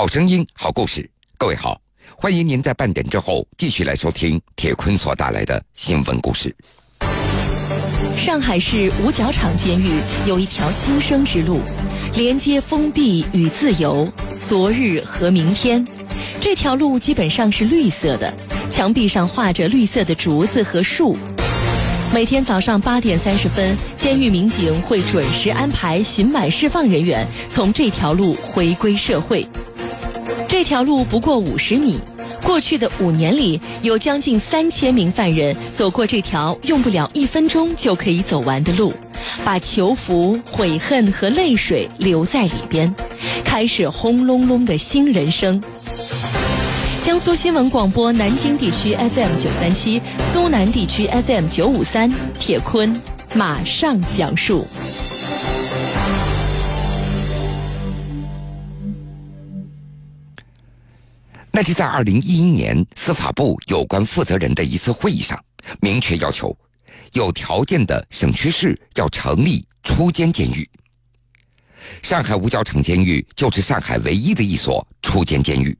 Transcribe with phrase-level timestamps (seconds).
[0.00, 1.06] 好声音，好故事。
[1.36, 1.78] 各位好，
[2.16, 6.56] 欢迎您在半点之后继续来收听铁坤所带来的新闻故事。
[8.16, 11.60] 上海市五角场监狱有一条新生之路，
[12.14, 14.10] 连接封闭与自由，
[14.48, 15.86] 昨日和明天。
[16.40, 18.32] 这条路基本上是绿色的，
[18.70, 21.14] 墙壁上画着绿色的竹子和树。
[22.10, 29.46] 每天早上八点三十分，监狱民警会准时安排刑满释放人员从这条路回归社会。
[30.48, 31.98] 这条路不过五十米，
[32.42, 38.92] 过去的五年里，有将近三千名犯人走过这条用不了一分钟就可以走完的路，
[39.44, 42.92] 把囚服、悔恨和泪水留在里边，
[43.44, 45.60] 开始轰隆隆的新人生。
[47.04, 50.00] 江苏新闻广播南京地区 FM 九三七，
[50.32, 52.94] 苏南地区 FM 九五三，铁坤
[53.34, 54.66] 马上讲述。
[61.60, 65.38] 那是在二零一一年司法部有关负责人的一次会议上，
[65.78, 66.56] 明确要求，
[67.12, 70.66] 有条件的省区市要成立初监监狱。
[72.02, 75.76] 上海五角场监狱就是上海唯一的一所初监监狱。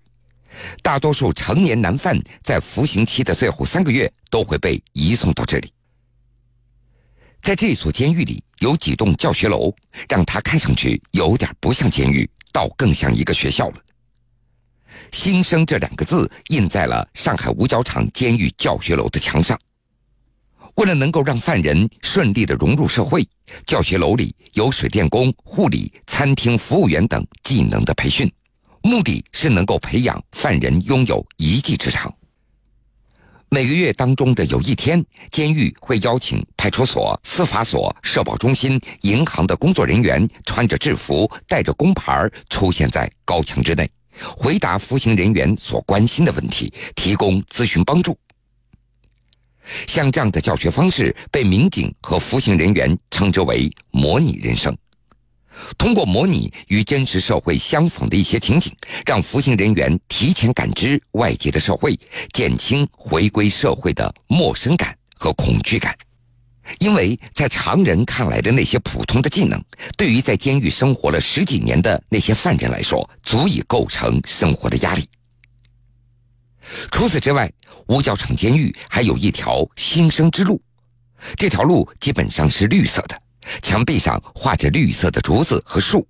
[0.83, 5.73] 大多数成年男犯在服刑期的最后三个月都会被移送到这里。
[7.41, 9.75] 在这所监狱里，有几栋教学楼，
[10.11, 13.77] 让他看上去有点不像监狱，倒更像一个学校了。
[15.13, 19.59] 新生这两个字印在了上海五角场监狱教学楼的墙上。
[20.77, 23.27] 为了能够让犯人顺利的融入社会，
[23.67, 28.31] 教学楼里有水电工、护理、餐厅服务员等技能的培训。
[28.83, 32.11] 目的是能够培养犯人拥有一技之长。
[33.51, 43.91] 每个月当中的有一天，监狱会邀请派出所、司法所、社保中心、银行的工作人员穿着制服、带着工牌出现在高墙之内，
[44.37, 48.17] 回答服刑人员所关心的问题，提供咨询帮助。
[49.87, 54.77] 像这样的教学方式，被民警和服刑人员称之为“模拟人生”。
[55.77, 58.75] 通过模拟与真实社会相仿的一些情景，
[59.05, 61.99] 让服刑人员提前感知外界的社会，
[62.33, 65.95] 减轻回归社会的陌生感和恐惧感。
[66.79, 69.63] 因为在常人看来的那些普通的技能，
[69.97, 75.09] 对于在监狱生活了十几年的那些犯人来说，足以构成生活的压力。
[76.91, 77.51] 除此之外，
[77.89, 80.63] 五角场监狱还有一条新生之路，
[81.37, 83.21] 这条路基本上是绿色的。
[83.63, 86.07] 墙壁上画着绿色的竹子和树。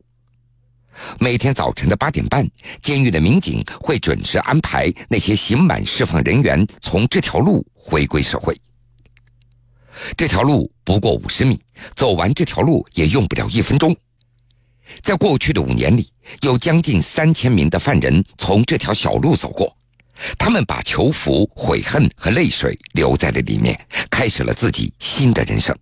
[1.18, 2.46] 每天早晨的八点半，
[2.82, 8.54] 监狱的民警会准时安排那些刑满释放人员从这条路回归社会。
[10.16, 11.60] 这条路不过五十米，
[11.94, 13.96] 走完这条路也用不了一分钟。
[15.02, 16.10] 在过去的五年里，
[16.42, 19.76] 有将近三千名的犯人从这条小路走过，
[20.36, 23.78] 他们把囚服、悔恨和泪水留在了里面，
[24.10, 25.76] 开始了自己新的人生。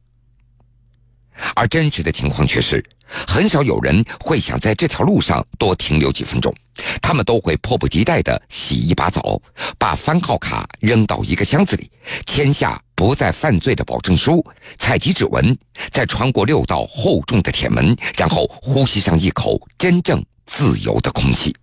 [1.55, 2.85] 而真实的情况却是，
[3.27, 6.53] 很少有人会想在这条路上多停留几分钟，
[7.01, 9.41] 他们都会迫不及待地洗一把澡，
[9.79, 11.91] 把番号卡扔到一个箱子里，
[12.27, 14.45] 签下不再犯罪的保证书，
[14.77, 15.57] 采集指纹，
[15.93, 21.55] 再穿过六道厚重的铁门，然后呼吸上一口真正自由的空气。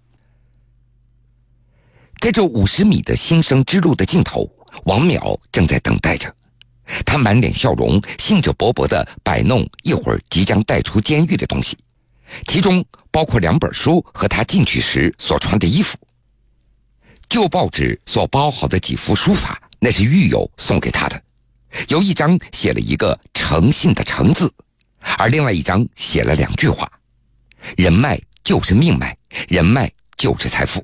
[2.21, 4.49] 在这五十米的新生之路的尽头，
[4.85, 6.33] 王淼正在等待着。
[7.05, 11.77] 他满脸笑容，兴致勃勃地摆弄一会儿即将带出监狱的东西，
[12.47, 15.97] 其中包括两本书和他进去时所穿的衣服。
[17.27, 21.21] 旧报纸所包好的几幅书法，那是狱友送给他的，
[21.87, 24.51] 有一张写了一个诚信的“诚”字，
[25.17, 26.91] 而另外一张写了两句话
[27.77, 29.15] ：“人脉就是命脉，
[29.47, 30.83] 人脉就是财富。”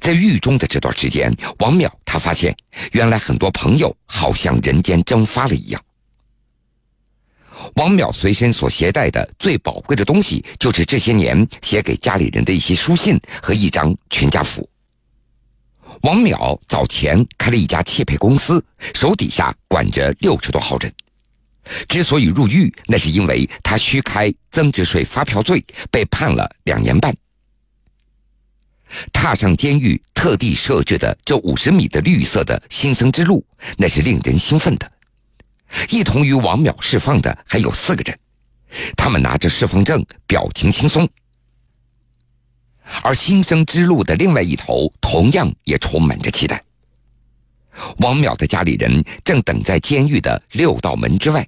[0.00, 2.56] 在狱中的这段时间，王淼他发现，
[2.92, 5.82] 原来很多朋友好像人间蒸发了一样。
[7.74, 14.68] 王淼随身所携带的最宝贵的东西，就是这些年写给家里人的一些书信和一张全家福。
[16.02, 20.92] 王淼早前开了一家汽配公司，手底下管着六十多号人。
[21.88, 27.14] 之所以入狱，那是因为他虚开增值税发票罪，被判了两年半。
[29.12, 33.46] 踏上监狱特地设置的这五十米的绿色的新生之路，
[33.78, 34.92] 那是令人兴奋的。
[35.88, 38.18] 一同与王淼释放的还有四个人，
[38.96, 41.08] 他们拿着释放证，表情轻松。
[43.02, 46.62] 而新生之路的另外一头，同样也充满着期待。
[47.98, 51.46] 王淼的家里人正等在监狱的六道门之外，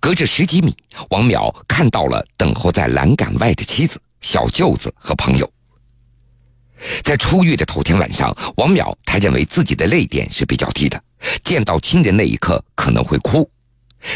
[0.00, 0.74] 隔着十几米，
[1.10, 5.50] 王淼看到了等候在栏杆外的妻子、小舅子和朋友。
[7.02, 11.02] 在出狱的头天晚上，王淼他认为自己的泪点是比较低的，
[11.44, 13.48] 见到亲人那一刻可能会哭，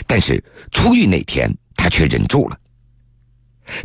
[0.07, 2.59] 但是出狱那天他却忍住了。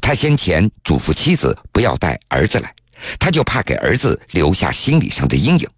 [0.02, 2.74] 他先前嘱咐妻子不要带儿子来，
[3.20, 5.70] 他就怕给儿子留下心理上的阴影。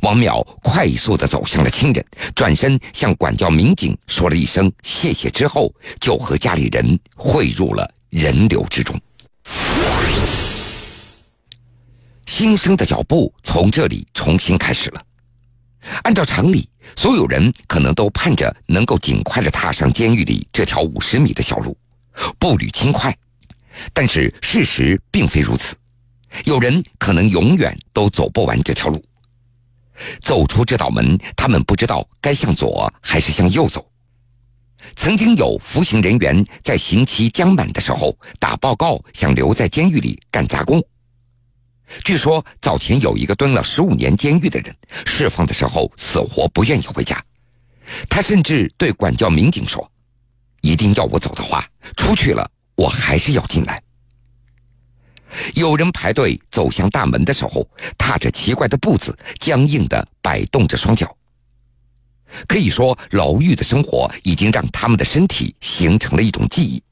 [0.00, 2.04] 王淼快速的走向了亲人，
[2.34, 8.98] 转身向管教民警说了一声谢谢之后，就和家里人汇入了人流之中。
[12.26, 15.02] 新生的脚步从这里重新开始了。
[16.02, 21.76] 按照常理，所有人可能都盼着能够尽快的踏上监狱里这条五十米的小路，
[22.38, 23.16] 步履轻快。
[23.92, 25.74] 但是事实并非如此，
[26.44, 29.04] 有人可能永远都走不完这条路。
[30.20, 33.88] 走出这道门，他们不知道该向左还是向右走。
[34.96, 40.82] 曾经有服刑人员在刑期将满的时候打报告，想留在监狱里干杂工。
[42.04, 44.74] 据说早前有一个蹲了十五年监狱的人，
[45.06, 47.22] 释放的时候死活不愿意回家。
[48.08, 49.88] 他甚至对管教民警说
[50.64, 53.82] ：“一定要我走的话，出去了我还是要进来。”
[55.54, 57.68] 有人排队走向大门的时候，
[57.98, 61.14] 踏着奇怪的步子，僵硬的摆动着双脚。
[62.48, 66.82] 可以说，牢狱的生活已经让他们的身体形成了一种记忆。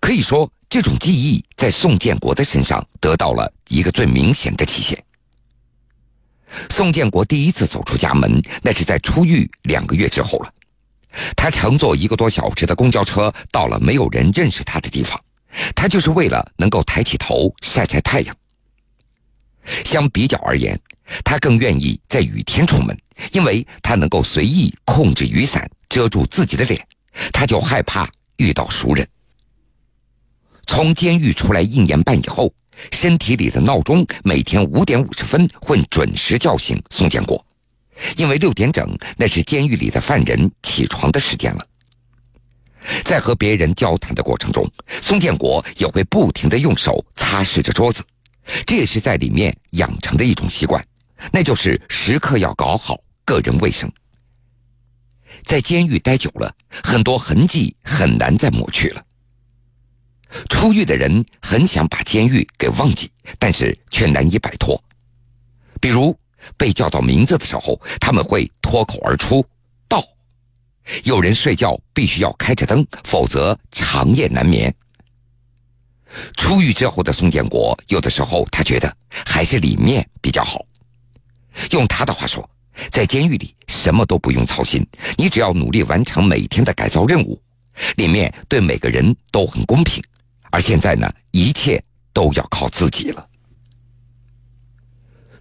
[0.00, 5.02] 可以说，这种记忆在宋建国的身上得到了一个最明显的体现。
[6.70, 10.52] 宋建国第一次走出家门，那是在出狱两个月之后了。
[11.36, 15.20] 他乘坐一个多小时的公交车，到了没有人认识他的地方。
[15.74, 18.36] 他就是为了能够抬起头晒晒太阳。
[19.84, 20.78] 相比较而言，
[21.24, 22.96] 他更愿意在雨天出门，
[23.32, 26.86] 因为他能够随意控制雨伞遮住自己的脸，
[27.32, 29.06] 他就害怕遇到熟人。
[30.66, 32.52] 从监狱出来一年半以后，
[32.90, 37.46] 身体里的闹钟每天五点五十分会准时叫醒宋建国，
[38.16, 41.66] 因为六点整那是监狱里的犯人起床的时间了。
[43.04, 44.70] 在和别人交谈的过程中，
[45.02, 48.04] 宋建国也会不停的用手擦拭着桌子，
[48.66, 50.86] 这也是在里面养成的一种习惯，
[51.32, 53.90] 那就是时刻要搞好个人卫生。
[55.44, 59.02] 在监狱待久了，很多痕迹很难再抹去了。
[60.48, 64.82] 出狱的人很想把监狱给忘记，但是却难以摆脱。
[65.80, 66.16] 比如
[66.56, 69.44] 被叫到名字的时候，他们会脱口而出。
[69.88, 70.02] 到
[71.04, 74.74] 有人睡觉必须要开着灯，否则长夜难眠。
[76.36, 80.64] 出狱之后的宋建国，有的时候他觉得还是里面比较好。
[81.70, 82.48] 用他的话说，
[82.90, 84.86] 在监狱里什么都不用操心，
[85.16, 87.40] 你只要努力完成每天的改造任务，
[87.96, 90.02] 里面对每个人都很公平。
[90.50, 91.82] 而现在呢，一切
[92.12, 93.26] 都要靠自己了。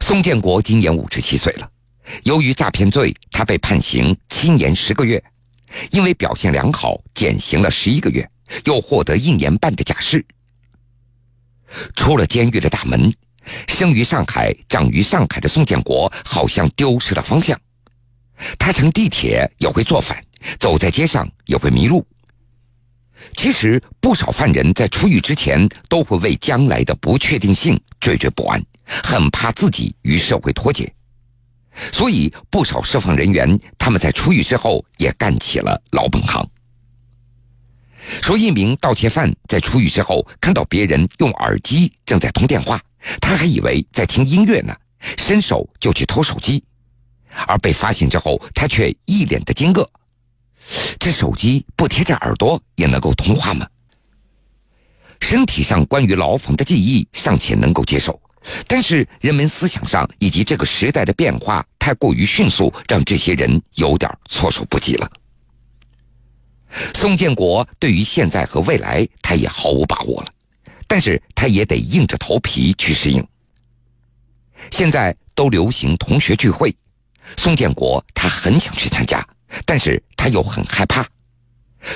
[0.04, 1.72] 宋建国今年五十七岁了，
[2.24, 5.24] 由于诈骗罪，他被判刑七年十个月。
[5.92, 8.30] 因为表现良好，减刑了十一个月，
[8.66, 10.24] 又获得一年半的假释。
[11.96, 13.16] 出了监狱的大门，
[13.70, 17.58] 生于上海、长于上海的宋建国好像丢失了方向。
[18.60, 20.22] 他乘地铁也会坐反，
[20.60, 22.06] 走在街上也会迷路。
[23.36, 30.92] 其实，不少犯人在出狱之前都会为将来的不确定性惴惴不安，很怕自己与社会脱节。
[31.92, 36.48] 所以，不少释放人员他们在出狱之后也干起了老本行。
[38.22, 42.80] 说一名盗窃犯在出狱之后看到别人用耳机正在通电话，
[43.22, 44.76] 他还以为在听音乐呢，
[45.18, 46.64] 伸手就去偷手机，
[47.48, 49.88] 而被发现之后，他却一脸的惊愕：
[51.00, 53.68] 这手机不贴着耳朵也能够通话吗？
[55.20, 58.20] 身体上关于牢房的记忆尚且能够接受。
[58.68, 65.10] 但是人们思想上以及这个时代的变化太过于迅速，让这些人有点措手不及了。
[66.94, 70.28] 宋建国对于现在和未来，他也毫无把握了，
[70.88, 73.26] 但是他也得硬着头皮去适应。
[74.72, 76.76] 现在都流行同学聚会，
[77.38, 79.26] 宋建国他很想去参加，
[79.66, 81.06] 但是他又很害怕，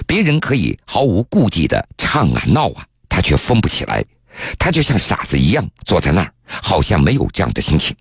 [0.06, 4.04] 别人可以毫无顾忌的唱啊闹啊，他却疯不起来。
[4.60, 7.96] 他就像傻子一样坐在那儿，好像没有这样的心情。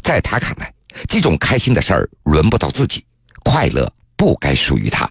[0.00, 0.72] 在他看来，
[1.08, 3.04] 这种开心的事儿轮不到自己，
[3.42, 5.10] 快乐不该属于他。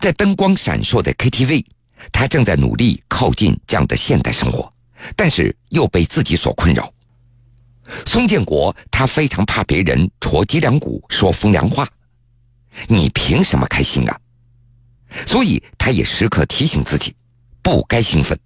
[0.00, 1.64] 在灯光闪烁的 KTV，
[2.12, 4.70] 他正在努力靠近这样的现代生活，
[5.16, 6.92] 但是又被自己所困扰。
[8.06, 11.88] 宋建国他非常怕别人戳脊梁骨、说风凉话，
[12.88, 14.20] 你凭什么开心啊？
[15.26, 17.14] 所以他也时刻提醒自己。
[17.62, 18.38] 不该兴奋。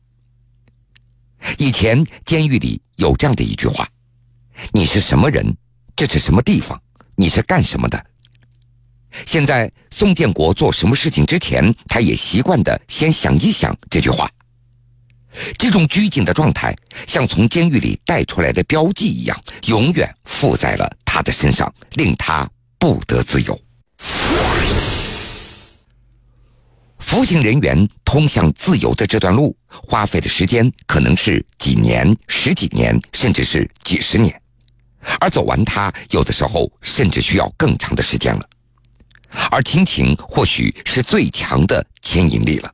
[1.59, 3.87] 以前监狱里有这样的一句话
[4.73, 5.54] ：“你是什么人？
[5.94, 6.80] 这是什么地方？
[7.16, 8.02] 你是干什么的？”
[9.26, 14.26] 现在宋建国做什么事情之前，他也习惯的先想一想这句话。
[15.56, 23.58] 这种拘谨的状态，像从监狱里带出来的标记一样，永远附在了他的身上，令他不得自由。
[26.99, 34.40] 服刑人员通向自由的这段路，花费的时间可能是几年、十几年，甚至是几十年，
[35.18, 38.49] 而走完它，有的时候甚至需要更长的时间了。
[39.50, 42.72] 而亲情或许是最强的牵引力了。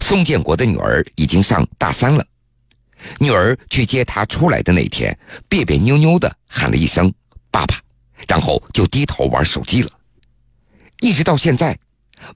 [0.00, 2.24] 宋建国的女儿已经上大三了，
[3.18, 5.16] 女儿去接他出来的那天，
[5.48, 7.12] 别别扭扭的喊了一声
[7.50, 7.78] “爸爸”，
[8.26, 9.90] 然后就低头玩手机了。
[11.00, 11.78] 一直到现在，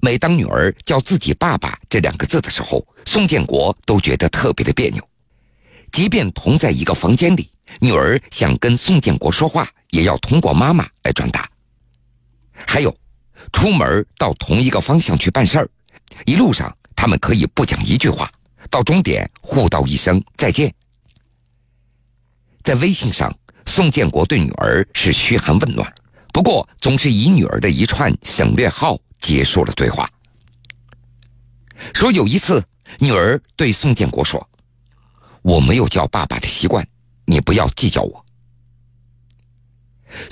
[0.01, 5.03] 每当女儿叫自己“爸爸”这两个字的时候，宋建国都觉得特别的别扭。
[5.91, 7.51] 即便同在一个房间里，
[7.81, 11.49] 女儿想跟宋建国说话，也要通过妈妈来转达。
[12.67, 12.95] 还有，
[13.53, 15.69] 出门到同一个方向去办事儿，
[16.27, 18.29] 一路上他们可以不讲一句话，
[18.69, 20.75] 到终点互道一声再见。
[22.65, 23.33] 在微信上，
[23.67, 25.95] 宋建国对女儿是嘘寒问暖，
[26.33, 30.11] 不过总是以女儿的一串省略号结束了对话。
[31.95, 32.61] 说有一次，
[32.99, 34.45] 女儿对宋建国说
[35.43, 36.85] ：“我没有叫爸爸的习惯，
[37.27, 38.27] 你不要计较我。”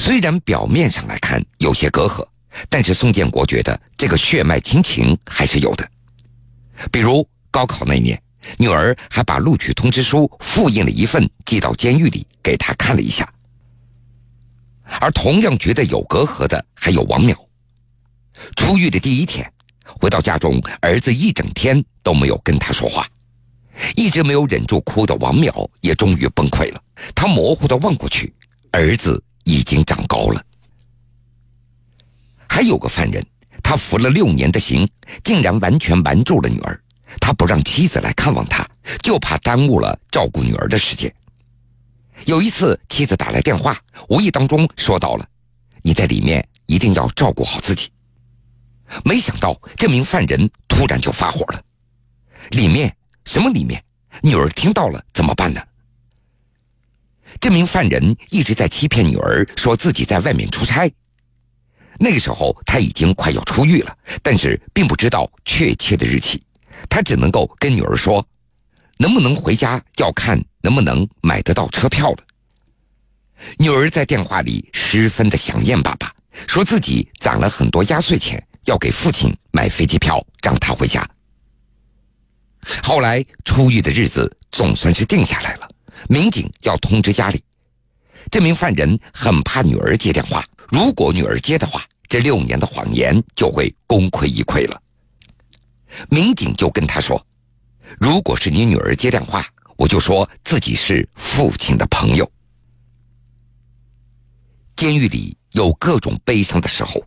[0.01, 2.27] 虽然表面上来看有些隔阂，
[2.69, 5.89] 但是宋建国觉得这个血脉亲情还是有的。
[6.91, 8.21] 比如高考那年，
[8.59, 13.33] 女儿还把录取通知书复印了一份寄到监狱里给他看了一下。
[15.01, 17.35] 而同样觉得有隔阂的还有王淼。
[18.57, 19.51] 出狱的第一天，
[19.85, 23.07] 回到家中，儿子一整天都没有跟他说话，
[23.95, 26.83] 一直没有忍住哭的王淼也终于崩溃了。
[27.15, 28.35] 他模糊的望过去，
[28.73, 29.23] 儿子。
[29.49, 30.45] 已经长高了。
[32.49, 33.25] 还有个犯人，
[33.69, 34.89] 他服了六年的刑，
[35.25, 36.81] 竟然完全瞒住了女儿。
[37.21, 38.65] 他不让妻子来看望他，
[39.03, 41.13] 就怕耽误了照顾女儿的时间。
[42.27, 43.77] 有一次，妻子打来电话，
[44.09, 45.27] 无意当中说到了
[45.83, 47.91] ：“你在里面一定要照顾好自己。”
[49.05, 51.61] 没想到这名犯人突然就发火了
[52.55, 53.83] ：“里面什么里面？
[54.23, 55.61] 女儿听到了怎么办呢？”
[57.41, 60.89] 这名犯人一直在欺骗女儿，说自己在外面出差。
[61.99, 66.43] 那个时候他已经快要出狱了，但是并不知道确切的日期。
[66.89, 68.27] 他只能够跟女儿说
[68.99, 72.19] ：“能不能回家要看能不能买得到车票了。”
[73.59, 76.13] 女儿在电话里十分的想念爸爸，
[76.47, 81.07] 说自己攒了很多压岁钱，要给父亲买飞机票，让他回家。
[82.83, 85.69] 后来出狱的日子总算是定下来了。
[86.09, 87.43] 民警要通知家里，
[88.31, 90.45] 这名犯人很怕女儿接电话。
[90.69, 94.83] 如果女儿接的话，这六年的谎言就会功亏一篑了。
[96.11, 97.25] 民警就跟他说
[97.99, 99.47] ：“如果是你女儿接电话，
[99.77, 102.31] 我就说自己是父亲的朋友。”
[104.77, 107.03] 监狱里有各种悲伤的时候，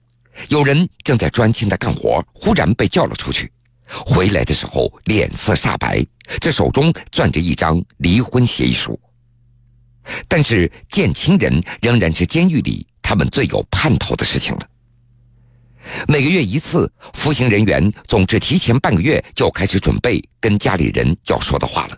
[0.47, 3.51] 有人正在专心的干活，忽然被叫了出去。
[3.85, 6.05] 回来的时候脸色煞白，
[6.39, 8.99] 这手中攥着一张离婚协议书。
[10.27, 14.69] 但是见亲人仍然是监狱里他们最有盼头的事情了。
[16.07, 21.97] 每个月一次，服刑人员总是提前半个月就开始准备跟家里人要说的话了。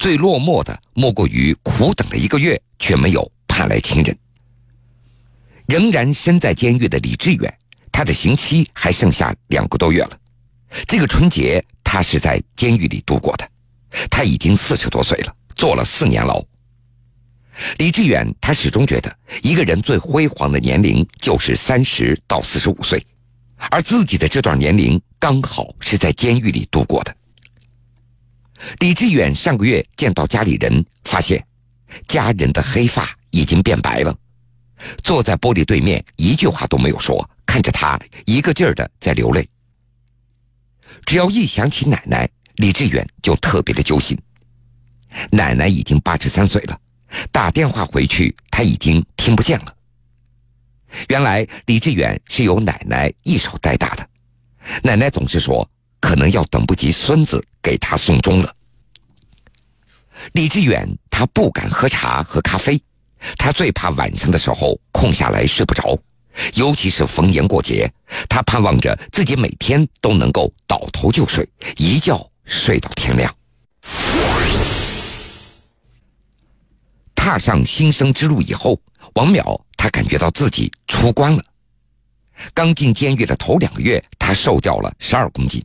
[0.00, 4.18] 最落寞的莫过于苦等了一个月却没有盼来亲人。
[5.68, 7.58] 仍然身在监狱的李志远，
[7.92, 10.18] 他的刑期还剩下两个多月了。
[10.88, 13.48] 这个春节，他是在监狱里度过的。
[14.10, 16.44] 他已经四十多岁了，坐了四年牢。
[17.78, 23.04] 李志远他始终觉得，一个人最辉煌的年龄就是三十到四十五岁，
[23.70, 27.14] 而自己的这段年龄刚好是在监狱里度过的。
[28.78, 31.44] 李志远上个月见到家里人，发现
[32.06, 34.16] 家人的黑发已经变白了，
[35.02, 39.48] 坐在玻璃对面，一句话都没有说，看着他一个劲儿的在流泪。
[41.06, 44.18] 只要一想起奶奶，李志远就特别的揪心。
[45.30, 46.78] 奶奶已经八十三岁了，
[47.30, 49.74] 打电话回去他已经听不见了。
[51.08, 54.08] 原来李志远是由奶奶一手带大的，
[54.82, 55.68] 奶奶总是说
[56.00, 58.54] 可能要等不及孙子给他送终了。
[60.32, 62.80] 李志远他不敢喝茶喝咖啡，
[63.38, 65.98] 他最怕晚上的时候空下来睡不着。
[66.54, 67.92] 尤其是逢年过节，
[68.28, 73.34] 他盼望着自己每天都能够倒头就睡，一觉睡到天亮。
[77.20, 78.80] 踏上新生之路以后，
[79.12, 81.44] 王淼他感觉到自己出关了。
[82.54, 85.62] 刚进监狱的头两个月，他瘦掉了十二公斤。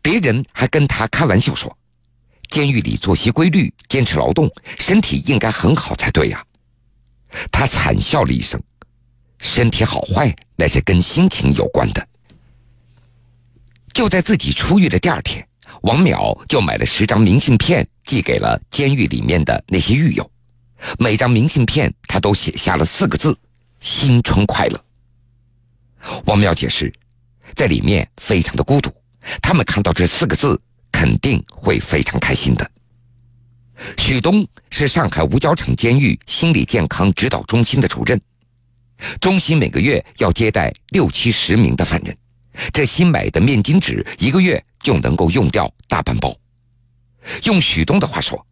[0.00, 1.76] 别人还跟他开玩笑说
[2.48, 6.42] ：“监狱里作息规律，坚持劳动，身体应该很好才对呀。”
[7.52, 8.58] 他惨笑了一声
[9.40, 12.08] ：“身体好坏那是跟心情有关的。”
[13.92, 15.46] 就在自己出狱的第二天，
[15.82, 20.30] 王淼就买了十张明信片，寄给了监狱里面的那些狱友。
[20.98, 23.36] 每张明信片他都写下了四个字
[23.80, 24.84] ：“新春快乐。”
[26.26, 26.92] 王淼解释，
[27.54, 28.90] 在里面非常的孤独，
[29.42, 30.60] 他们看到这四个字
[30.90, 32.70] 肯定会非常开心的。
[33.96, 38.20] 许东是上海五角场监狱心理健康指导中心的主任，
[39.20, 42.14] 中心每个月要接待六七十名的犯人，
[42.72, 46.36] 这新买的面巾纸一个月就能够用掉大半包。
[47.44, 48.44] 用许东的话说，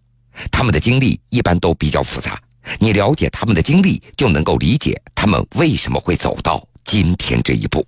[0.51, 2.41] 他们的经历一般都比较复杂，
[2.79, 6.67] 你了解他们的经历，就能够理解他们为什么会走到。
[6.85, 7.87] 今天这一步，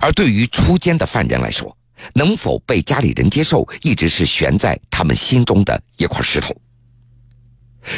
[0.00, 1.76] 而对于出监的犯人来说，
[2.14, 6.56] 能否被家里人接受，一直是悬在他们心中的一块石头。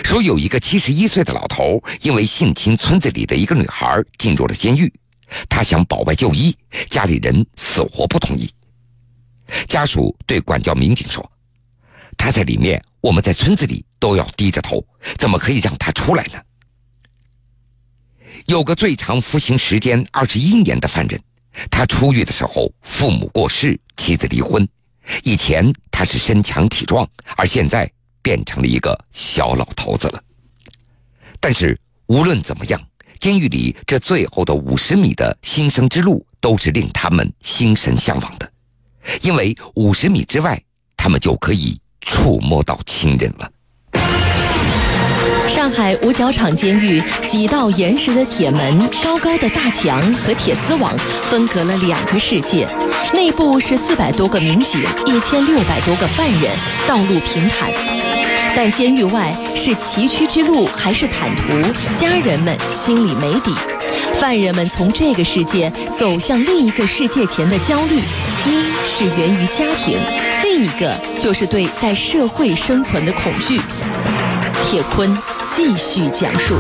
[0.03, 4.93] 说有一个七十一岁的老头，因为性侵村子里的一个女孩，进入了监狱，
[5.49, 6.57] 他想保外就医，
[6.89, 8.53] 家里人死活不同意。
[9.67, 11.31] 家属对管教民警说
[12.17, 14.85] ：“他在里面，我们在村子里都要低着头，
[15.19, 16.41] 怎么可以让他出来呢？”
[18.47, 21.21] 有个最长服刑时间二十一年的犯人，
[21.71, 24.67] 他出狱的时候父母过世，妻子离婚。
[25.25, 27.91] 以前他是身强体壮，而现在
[28.23, 30.23] 变成了一个小老头子了。
[31.41, 32.81] 但是无论怎么样，
[33.21, 38.51] 监狱里这最后的五十米的新生之路都是令他们心神向往的，
[39.21, 40.59] 因为五十米之外，
[40.97, 43.51] 他们就可以触摸到亲人了。
[45.51, 52.67] 上海五角场监狱几道严实的铁门、高高的大墙和铁丝网分隔了两个世界。
[53.13, 56.51] 内部是四百多个民警、一千六百多个犯人，
[56.89, 58.00] 道路平坦。
[58.57, 61.61] 但监狱外是崎岖之路还是坦途，
[61.99, 63.55] 家人们心里没底。
[64.21, 67.97] 犯人们从这个世界走向另一个世界前的焦虑，
[68.47, 69.99] 一是源于家庭，
[70.43, 73.61] 另一个就是对在社会生存的恐惧。
[74.65, 75.17] 铁坤。
[75.53, 76.57] 继续讲述。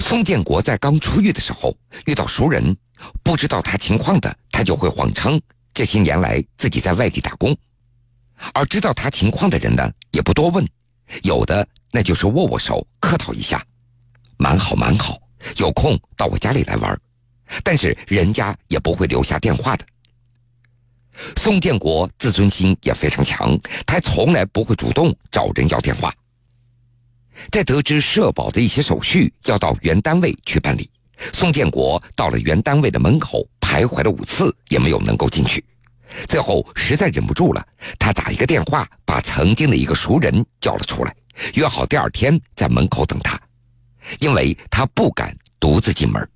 [0.00, 1.74] 宋建国在刚出狱的时候
[2.06, 2.76] 遇到熟人，
[3.22, 5.40] 不知道他情况的，他就会谎称
[5.72, 7.54] 这些年来自己在外地打工；
[8.52, 10.66] 而知道他情况的人呢，也不多问，
[11.22, 13.64] 有的那就是握握手，客套一下，
[14.36, 15.18] 蛮好蛮好，
[15.56, 16.98] 有空到我家里来玩。
[17.62, 19.86] 但是人家也不会留下电话的。
[21.36, 26.12] 宋建国自尊心也非常强，他从来不会主动找人要电话。
[27.50, 30.90] 在得知社保的一些手续要到原单位去办理，
[31.32, 35.64] 宋建国到了原单位的门口徘徊了五次，也没有能够进去。
[36.28, 37.66] 最后实在忍不住了，
[37.98, 41.14] 他打一个电话把曾经的一个熟人叫了出来，
[41.54, 43.40] 约好第二天在门口等他，
[44.20, 46.28] 因为他不敢独自进门。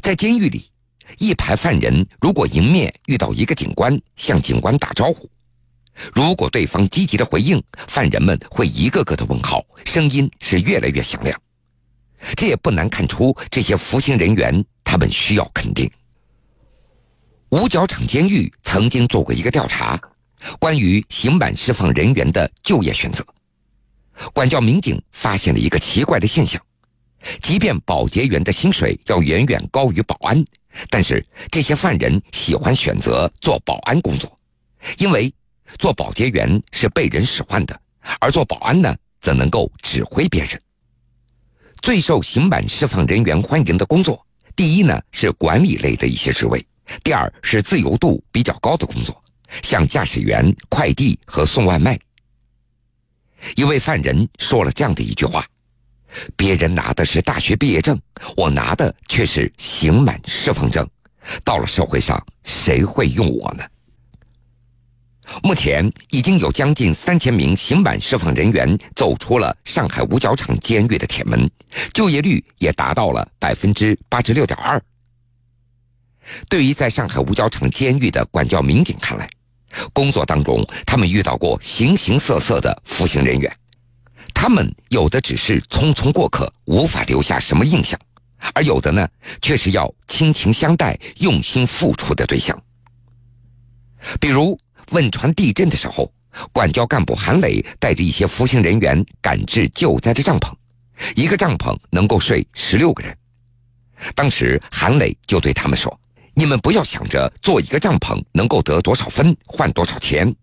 [0.00, 0.70] 在监狱里。
[1.18, 5.28] 一排犯人如果迎面遇到一个警官，向警官打招呼，
[6.14, 11.36] 如果对方积极的回应，犯人们会一个个的问号，声音是越来越响亮。
[12.36, 15.90] 这也不难看出，这些服刑人员他们需要肯定。
[17.50, 20.00] 五角场监狱曾经做过一个调查，
[20.60, 23.26] 关于刑满释放人员的就业选择，
[24.32, 26.62] 管教民警发现了一个奇怪的现象。
[27.42, 30.44] 即便保洁员的薪水要远远高于保安，
[30.88, 34.38] 但是这些犯人喜欢选择做保安工作，
[34.98, 35.32] 因为
[35.76, 37.78] 做保洁员是被人使唤的，
[38.20, 40.56] 而做保安呢，则能够指挥别人。
[41.82, 46.64] 最受刑满释放人员欢迎的工作，第一呢是管理类的一些职位，
[47.02, 49.22] 第二是自由度比较高的工作，
[49.62, 51.98] 像驾驶员、快递和送外卖。
[53.56, 55.46] 一位犯人说了这样的一句话。
[56.36, 57.96] 别人拿的是大学毕业证，
[58.36, 60.84] 我拿的却是刑满释放证。
[61.44, 63.64] 到了社会上，谁会用我呢？
[65.44, 71.48] 目前已经有将近三千名刑满释放人员走出了上海五角场监狱的铁门，
[71.94, 74.82] 就业率也达到了百分之八十六点二。
[76.48, 79.28] 对于在上海五角场监狱的管教民警看来，
[79.92, 83.50] 工作当中他们遇到过形形色色的服刑人员。
[84.32, 87.98] 他们有的只是匆匆过客，无法留下什么印象；
[88.54, 89.06] 而有的呢，
[89.42, 92.58] 却是要亲情相待、用心付出的对象。
[94.18, 94.58] 比如
[94.92, 96.10] 汶川地震的时候，
[96.52, 100.50] 管教干部韩磊带着一些服刑人员赶至救灾的帐篷，
[101.14, 103.14] 一个帐篷能够睡十六个人。
[104.14, 106.00] 当时韩磊就对他们说
[106.40, 110.34] ：“你们不要想着做一个帐篷能够得多少分换多少钱，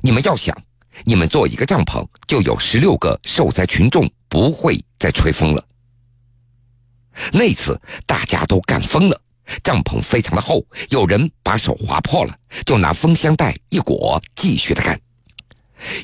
[0.00, 0.56] 你们要想，
[1.04, 5.62] 你们做一个帐篷就有十六个受灾群众不会再吹风了。”
[7.34, 9.20] 那次大家都干疯了，
[9.62, 12.34] 帐篷非常的厚，有人把手划破了，
[12.64, 14.98] 就拿风箱袋一裹，继续的干。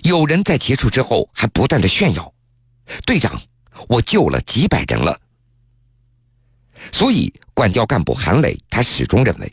[0.03, 2.31] 有人在结束之后还不断的炫耀
[3.07, 3.41] ：“队长，
[3.89, 5.19] 我救了几百人了。”
[6.93, 9.53] 所以，管教干部韩磊他始终认为，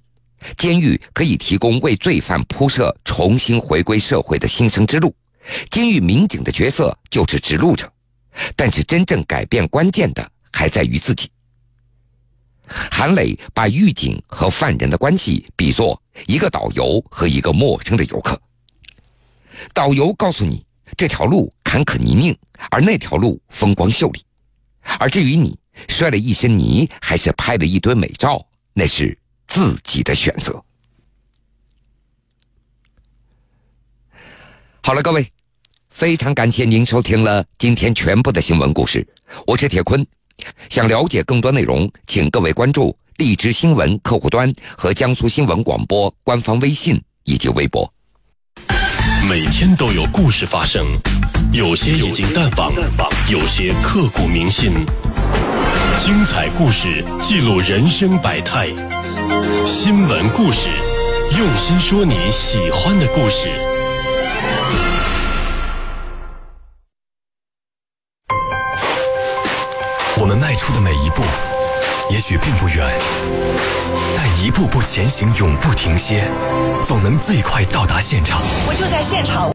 [0.57, 5.13] 监狱可以提供为罪犯铺设重新回归社会的新生之路，
[5.71, 7.91] 监狱民警的角色就是指路者，
[8.55, 11.29] 但是真正改变关键的还在于自己。
[12.67, 18.39] 韩磊把狱警和犯人的关系比作一个导游和一个陌生的游客。
[19.73, 20.65] 导游告诉你
[20.97, 22.35] 这条路坎坷泥泞，
[22.71, 24.23] 而那条路风光秀丽。
[24.99, 25.57] 而至于你
[25.87, 30.63] 摔了一身泥，还是拍了一堆美照，那是自己的选择。
[34.81, 35.31] 好了，各位，
[35.89, 39.07] 非常感谢您收听了今天全部的新闻故事，
[39.47, 40.05] 我是铁坤。
[40.69, 47.91] 想了解更多内容，请各位关注荔枝新闻客户端和江苏新闻广播官方微信以及微博。
[49.27, 50.85] 每天都有故事发生，
[51.51, 52.71] 有些已经淡忘，
[53.27, 54.85] 有些刻骨铭心。
[55.99, 58.67] 精彩故事记录人生百态，
[59.65, 60.69] 新闻故事，
[61.37, 63.49] 用心说你喜欢的故事。
[70.17, 71.23] 我们迈出的每一步，
[72.11, 72.87] 也许并不远，
[74.17, 76.27] 但一步步前行，永不停歇，
[76.83, 78.41] 总能最快到达现场。
[78.67, 79.43] 我就在现场。